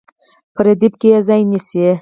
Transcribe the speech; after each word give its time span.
په 0.55 0.61
ردیف 0.65 0.93
کې 1.01 1.07
یې 1.11 1.19
ځای 1.27 1.41
نیسي. 1.51 1.81